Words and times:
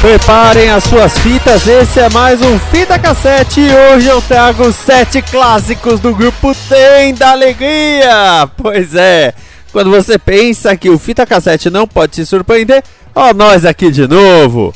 Preparem 0.00 0.70
as 0.70 0.84
suas 0.84 1.18
fitas, 1.18 1.66
esse 1.66 2.00
é 2.00 2.08
mais 2.08 2.40
um 2.40 2.58
Fita 2.58 2.98
Cassete 2.98 3.60
e 3.60 3.70
hoje 3.70 4.08
eu 4.08 4.22
trago 4.22 4.72
sete 4.72 5.20
clássicos 5.20 6.00
do 6.00 6.14
grupo 6.14 6.54
Tem 6.70 7.12
da 7.12 7.32
Alegria. 7.32 8.48
Pois 8.56 8.94
é, 8.94 9.34
quando 9.70 9.90
você 9.90 10.18
pensa 10.18 10.74
que 10.74 10.88
o 10.88 10.98
Fita 10.98 11.26
Cassete 11.26 11.68
não 11.68 11.86
pode 11.86 12.12
te 12.12 12.24
surpreender, 12.24 12.82
ó 13.14 13.34
nós 13.34 13.66
aqui 13.66 13.90
de 13.90 14.08
novo. 14.08 14.72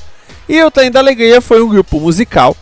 E 0.47 0.63
o 0.63 0.71
Tem 0.71 0.91
da 0.91 1.01
Alegria 1.01 1.41
foi 1.41 1.63
um 1.63 1.71
grupo 1.71 1.99
musical 1.99 2.55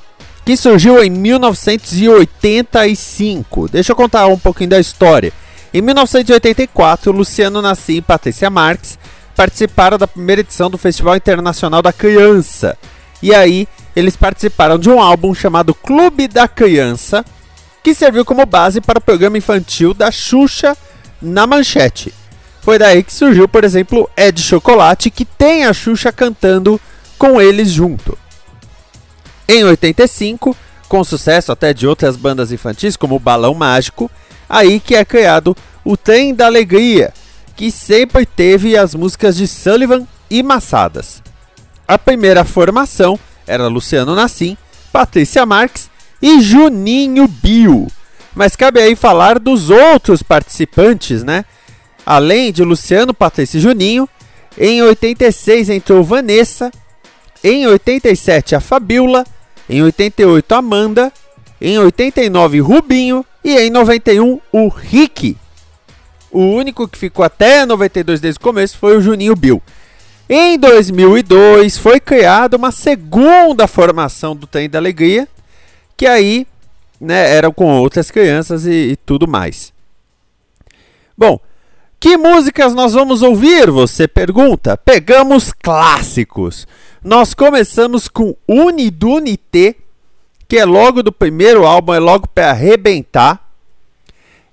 que 0.44 0.56
surgiu 0.56 1.02
em 1.02 1.10
1985. 1.10 3.70
Deixa 3.70 3.90
eu 3.90 3.96
contar 3.96 4.28
um 4.28 4.38
pouquinho 4.38 4.70
da 4.70 4.78
história. 4.78 5.32
Em 5.74 5.82
1984, 5.82 7.10
Luciano 7.10 7.60
Nassim 7.60 7.96
e 7.96 8.02
Patrícia 8.02 8.48
Marques 8.48 8.96
participaram 9.36 9.98
da 9.98 10.06
primeira 10.06 10.40
edição 10.40 10.70
do 10.70 10.78
Festival 10.78 11.16
Internacional 11.16 11.82
da 11.82 11.92
Criança. 11.92 12.76
E 13.22 13.34
aí, 13.34 13.68
eles 13.94 14.16
participaram 14.16 14.78
de 14.78 14.88
um 14.88 15.00
álbum 15.00 15.34
chamado 15.34 15.74
Clube 15.74 16.28
da 16.28 16.48
Criança, 16.48 17.24
que 17.82 17.94
serviu 17.94 18.24
como 18.24 18.46
base 18.46 18.80
para 18.80 18.98
o 18.98 19.02
programa 19.02 19.38
infantil 19.38 19.92
da 19.92 20.10
Xuxa 20.10 20.76
na 21.20 21.46
Manchete. 21.46 22.12
Foi 22.60 22.78
daí 22.78 23.02
que 23.02 23.12
surgiu, 23.12 23.48
por 23.48 23.64
exemplo, 23.64 24.08
Ed 24.16 24.40
Chocolate, 24.40 25.10
que 25.10 25.24
tem 25.24 25.64
a 25.64 25.72
Xuxa 25.72 26.12
cantando 26.12 26.80
com 27.18 27.40
eles 27.40 27.70
junto. 27.70 28.16
Em 29.48 29.64
85, 29.64 30.56
com 30.88 31.02
sucesso 31.02 31.50
até 31.50 31.74
de 31.74 31.86
outras 31.86 32.16
bandas 32.16 32.52
infantis, 32.52 32.96
como 32.96 33.18
Balão 33.18 33.54
Mágico, 33.54 34.10
aí 34.48 34.78
que 34.78 34.94
é 34.94 35.04
criado 35.04 35.56
o 35.84 35.96
Trem 35.96 36.34
da 36.34 36.46
Alegria, 36.46 37.12
que 37.62 37.70
sempre 37.70 38.26
teve 38.26 38.76
as 38.76 38.92
músicas 38.92 39.36
de 39.36 39.46
Sullivan 39.46 40.04
e 40.28 40.42
Massadas. 40.42 41.22
A 41.86 41.96
primeira 41.96 42.44
formação 42.44 43.16
era 43.46 43.68
Luciano 43.68 44.16
Nassim, 44.16 44.56
Patrícia 44.92 45.46
Marques 45.46 45.88
e 46.20 46.40
Juninho 46.40 47.28
Bio. 47.28 47.86
Mas 48.34 48.56
cabe 48.56 48.80
aí 48.80 48.96
falar 48.96 49.38
dos 49.38 49.70
outros 49.70 50.24
participantes, 50.24 51.22
né? 51.22 51.44
Além 52.04 52.50
de 52.50 52.64
Luciano, 52.64 53.14
Patrícia 53.14 53.58
e 53.58 53.60
Juninho, 53.60 54.08
em 54.58 54.82
86 54.82 55.70
entrou 55.70 56.02
Vanessa, 56.02 56.68
em 57.44 57.64
87 57.68 58.56
a 58.56 58.60
Fabiola, 58.60 59.24
em 59.70 59.80
88 59.84 60.52
Amanda, 60.52 61.12
em 61.60 61.78
89 61.78 62.58
Rubinho 62.58 63.24
e 63.44 63.56
em 63.56 63.70
91 63.70 64.40
o 64.50 64.66
Rick. 64.66 65.36
O 66.32 66.40
único 66.40 66.88
que 66.88 66.98
ficou 66.98 67.24
até 67.24 67.66
92 67.66 68.20
desde 68.20 68.38
o 68.38 68.42
começo 68.42 68.78
foi 68.78 68.96
o 68.96 69.00
Juninho 69.00 69.36
Bill. 69.36 69.62
Em 70.28 70.58
2002 70.58 71.76
foi 71.76 72.00
criada 72.00 72.56
uma 72.56 72.72
segunda 72.72 73.66
formação 73.66 74.34
do 74.34 74.46
Trem 74.46 74.70
da 74.70 74.78
Alegria, 74.78 75.28
que 75.96 76.06
aí 76.06 76.46
né, 76.98 77.34
eram 77.34 77.52
com 77.52 77.66
outras 77.78 78.10
crianças 78.10 78.64
e, 78.64 78.92
e 78.92 78.96
tudo 78.96 79.28
mais. 79.28 79.72
Bom, 81.16 81.38
que 82.00 82.16
músicas 82.16 82.74
nós 82.74 82.94
vamos 82.94 83.22
ouvir? 83.22 83.70
Você 83.70 84.08
pergunta. 84.08 84.76
Pegamos 84.76 85.52
clássicos. 85.52 86.66
Nós 87.04 87.34
começamos 87.34 88.08
com 88.08 88.34
Unidunité, 88.48 89.74
que 90.48 90.56
é 90.56 90.64
logo 90.64 91.02
do 91.02 91.12
primeiro 91.12 91.66
álbum, 91.66 91.92
é 91.92 91.98
logo 91.98 92.26
para 92.26 92.50
arrebentar. 92.50 93.51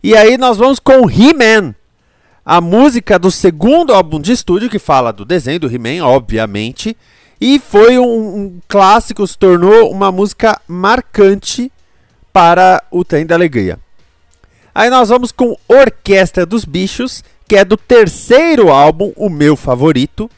E 0.02 0.16
aí 0.16 0.38
nós 0.38 0.58
vamos 0.58 0.80
com 0.80 1.10
He-Man, 1.10 1.76
a 2.46 2.62
música 2.62 3.20
do 3.20 3.30
segundo 3.30 3.94
álbum 3.94 4.20
de 4.20 4.32
estúdio 4.32 4.70
que 4.70 4.80
fala 4.80 5.12
do 5.12 5.26
desenho 5.26 5.60
do 5.60 5.68
He-Man, 5.74 6.06
obviamente, 6.06 6.96
e 7.40 7.60
foi 7.60 8.00
um, 8.00 8.04
um, 8.06 8.60
clássico, 8.68 9.28
se 9.28 9.38
tornou 9.38 9.92
uma 9.92 10.10
música 10.10 10.60
marcante 10.66 11.70
para 12.32 12.82
o 12.90 13.04
Trem 13.04 13.26
da 13.26 13.36
Alegria. 13.36 13.78
Aí 14.74 14.90
nós 14.90 15.10
vamos 15.10 15.34
com 15.34 15.58
Orquestra 15.68 16.46
dos 16.46 16.64
Bichos, 16.64 17.22
que 17.46 17.58
é 17.58 17.66
do 17.66 17.76
terceiro 17.76 18.70
álbum, 18.70 19.12
o 19.18 19.30
meu 19.30 19.58
favorito, 19.58 20.32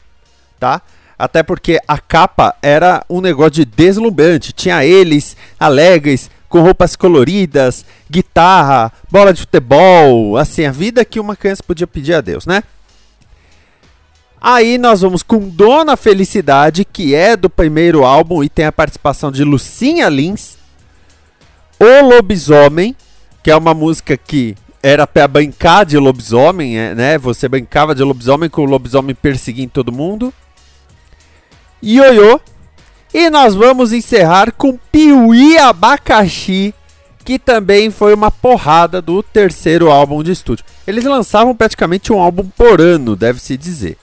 tá? 0.58 0.82
Até 1.16 1.42
porque 1.44 1.78
a 1.86 1.98
capa 1.98 2.56
era 2.60 3.04
um 3.08 3.20
negócio 3.20 3.52
de 3.52 3.64
deslumbrante, 3.64 4.52
tinha 4.52 4.84
eles 4.84 5.36
alegres, 5.58 6.28
com 6.52 6.60
roupas 6.60 6.94
coloridas, 6.94 7.82
guitarra, 8.10 8.92
bola 9.10 9.32
de 9.32 9.40
futebol, 9.40 10.36
assim, 10.36 10.66
a 10.66 10.70
vida 10.70 11.02
que 11.02 11.18
uma 11.18 11.34
criança 11.34 11.62
podia 11.62 11.86
pedir 11.86 12.12
a 12.12 12.20
Deus, 12.20 12.44
né? 12.44 12.62
Aí 14.38 14.76
nós 14.76 15.00
vamos 15.00 15.22
com 15.22 15.48
Dona 15.48 15.96
Felicidade, 15.96 16.84
que 16.84 17.14
é 17.14 17.38
do 17.38 17.48
primeiro 17.48 18.04
álbum 18.04 18.44
e 18.44 18.50
tem 18.50 18.66
a 18.66 18.72
participação 18.72 19.32
de 19.32 19.42
Lucinha 19.44 20.10
Lins. 20.10 20.58
O 21.80 22.06
Lobisomem, 22.06 22.94
que 23.42 23.50
é 23.50 23.56
uma 23.56 23.72
música 23.72 24.14
que 24.14 24.54
era 24.82 25.06
para 25.06 25.26
brincar 25.26 25.86
de 25.86 25.96
lobisomem, 25.96 26.78
é, 26.78 26.94
né? 26.94 27.16
Você 27.16 27.48
brincava 27.48 27.94
de 27.94 28.02
lobisomem 28.02 28.50
com 28.50 28.60
o 28.60 28.66
lobisomem 28.66 29.14
perseguindo 29.14 29.70
todo 29.72 29.90
mundo. 29.90 30.34
Ioiô, 31.82 32.38
e 33.12 33.28
nós 33.30 33.54
vamos 33.54 33.92
encerrar 33.92 34.52
com 34.52 34.78
Piuí 34.90 35.58
Abacaxi, 35.58 36.74
que 37.24 37.38
também 37.38 37.90
foi 37.90 38.14
uma 38.14 38.30
porrada 38.30 39.02
do 39.02 39.22
terceiro 39.22 39.90
álbum 39.90 40.22
de 40.22 40.32
estúdio. 40.32 40.64
Eles 40.86 41.04
lançavam 41.04 41.54
praticamente 41.54 42.12
um 42.12 42.20
álbum 42.20 42.44
por 42.56 42.80
ano, 42.80 43.14
deve-se 43.14 43.56
dizer, 43.56 43.96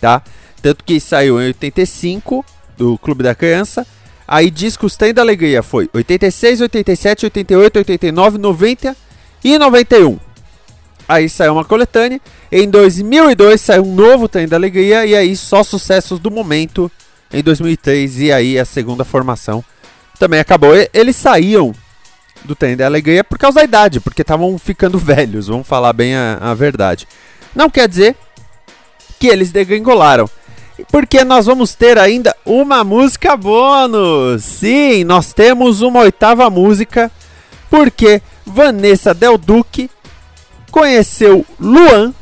tá? 0.00 0.22
Tanto 0.62 0.84
que 0.84 1.00
saiu 1.00 1.40
em 1.40 1.46
85, 1.46 2.44
do 2.80 2.96
Clube 2.98 3.22
da 3.22 3.34
Criança. 3.34 3.86
Aí 4.26 4.50
discos 4.50 4.96
Tem 4.96 5.12
da 5.12 5.22
Alegria 5.22 5.62
foi 5.62 5.88
86, 5.92 6.62
87, 6.62 7.26
88, 7.26 7.76
89, 7.78 8.38
90 8.38 8.96
e 9.44 9.58
91. 9.58 10.18
Aí 11.08 11.28
saiu 11.28 11.54
uma 11.54 11.64
coletânea. 11.64 12.20
Em 12.50 12.68
2002 12.68 13.60
saiu 13.60 13.82
um 13.82 13.94
novo 13.94 14.28
Tem 14.28 14.46
da 14.46 14.56
Alegria 14.56 15.04
e 15.04 15.14
aí 15.14 15.36
só 15.36 15.62
sucessos 15.62 16.18
do 16.18 16.30
momento 16.30 16.90
em 17.32 17.42
2003 17.42 18.20
e 18.20 18.32
aí 18.32 18.58
a 18.58 18.64
segunda 18.64 19.04
formação 19.04 19.64
também 20.18 20.40
acabou. 20.40 20.72
Eles 20.92 21.16
saíam 21.16 21.72
do 22.44 22.54
trem 22.54 22.76
da 22.76 22.86
alegria 22.86 23.22
por 23.22 23.38
causa 23.38 23.56
da 23.60 23.64
idade, 23.64 24.00
porque 24.00 24.22
estavam 24.22 24.58
ficando 24.58 24.98
velhos, 25.00 25.46
vamos 25.46 25.66
falar 25.66 25.92
bem 25.92 26.14
a, 26.14 26.38
a, 26.40 26.54
verdade. 26.54 27.06
Não 27.54 27.70
quer 27.70 27.88
dizer 27.88 28.16
que 29.18 29.28
eles 29.28 29.52
degringolaram, 29.52 30.28
porque 30.90 31.24
nós 31.24 31.46
vamos 31.46 31.74
ter 31.74 31.98
ainda 31.98 32.34
uma 32.44 32.82
música 32.82 33.36
bônus. 33.36 34.44
Sim, 34.44 35.04
nós 35.04 35.32
temos 35.32 35.82
uma 35.82 36.00
oitava 36.00 36.48
música, 36.48 37.10
porque 37.68 38.22
Vanessa 38.46 39.12
Del 39.12 39.36
Duque 39.36 39.90
conheceu 40.70 41.44
Luan. 41.58 42.14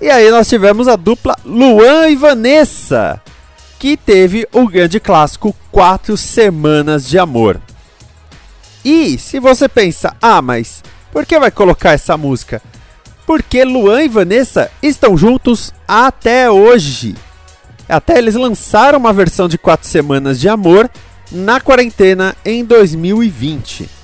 E 0.00 0.08
aí 0.08 0.30
nós 0.30 0.48
tivemos 0.48 0.88
a 0.88 0.96
dupla 0.96 1.36
Luan 1.44 2.08
e 2.08 2.16
Vanessa 2.16 3.22
que 3.80 3.96
teve 3.96 4.46
o 4.52 4.68
grande 4.68 5.00
clássico 5.00 5.56
Quatro 5.72 6.14
Semanas 6.14 7.08
de 7.08 7.18
Amor. 7.18 7.58
E 8.84 9.18
se 9.18 9.40
você 9.40 9.70
pensa, 9.70 10.14
ah, 10.20 10.42
mas 10.42 10.84
por 11.10 11.24
que 11.24 11.38
vai 11.38 11.50
colocar 11.50 11.92
essa 11.92 12.14
música? 12.14 12.60
Porque 13.26 13.64
Luan 13.64 14.02
e 14.02 14.08
Vanessa 14.08 14.70
estão 14.82 15.16
juntos 15.16 15.72
até 15.88 16.50
hoje. 16.50 17.14
Até 17.88 18.18
eles 18.18 18.34
lançaram 18.34 18.98
uma 18.98 19.14
versão 19.14 19.48
de 19.48 19.56
Quatro 19.56 19.88
Semanas 19.88 20.38
de 20.38 20.46
Amor 20.46 20.88
na 21.32 21.58
quarentena 21.58 22.36
em 22.44 22.62
2020. 22.62 23.99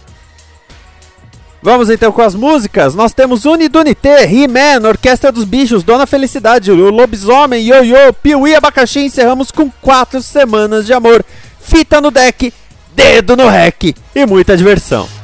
Vamos 1.62 1.91
então 1.91 2.12
com 2.12 2.23
as 2.23 2.35
músicas. 2.35 2.94
Nós 2.94 3.12
temos 3.12 3.44
Unidunité, 3.44 4.25
He-Man, 4.25 4.87
Orquestra 4.87 5.32
dos 5.32 5.44
Bichos, 5.44 5.82
Dona 5.82 6.06
Felicidade, 6.06 6.70
o 6.70 6.91
Lobisomem, 6.91 7.67
Yo-Yo, 7.67 8.12
Piuí, 8.23 8.55
Abacaxi. 8.55 9.00
Encerramos 9.00 9.50
com 9.50 9.70
quatro 9.82 10.23
semanas 10.23 10.87
de 10.87 10.93
amor. 10.93 11.25
Fita 11.61 12.00
no 12.00 12.11
deck, 12.11 12.53
dedo 12.94 13.37
no 13.37 13.49
rec 13.49 13.94
e 14.14 14.26
muita 14.26 14.56
diversão. 14.56 15.16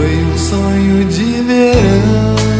Foi 0.00 0.16
um 0.24 0.38
sonho 0.38 1.04
de 1.10 1.42
verão 1.42 2.59